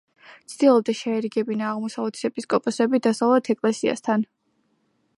ცდილობდა 0.53 0.95
შეერიგებინა 0.99 1.69
აღმოსავლეთის 1.73 2.27
ეპისკოპოსები 2.31 3.01
დასავლეთ 3.09 3.55
ეკლესიასთან. 3.57 4.29